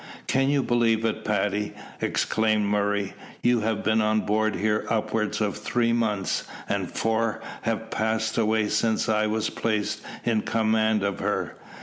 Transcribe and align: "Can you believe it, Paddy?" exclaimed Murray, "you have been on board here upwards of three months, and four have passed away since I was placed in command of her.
"Can 0.25 0.49
you 0.49 0.63
believe 0.63 1.05
it, 1.05 1.23
Paddy?" 1.23 1.75
exclaimed 2.01 2.65
Murray, 2.65 3.13
"you 3.43 3.59
have 3.59 3.83
been 3.83 4.01
on 4.01 4.21
board 4.21 4.55
here 4.55 4.83
upwards 4.89 5.39
of 5.41 5.55
three 5.55 5.93
months, 5.93 6.45
and 6.67 6.89
four 6.91 7.39
have 7.61 7.91
passed 7.91 8.35
away 8.35 8.67
since 8.67 9.07
I 9.07 9.27
was 9.27 9.51
placed 9.51 10.01
in 10.25 10.41
command 10.41 11.03
of 11.03 11.19
her. 11.19 11.55